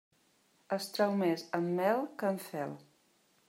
[0.77, 2.75] Es trau més amb mel que amb fel.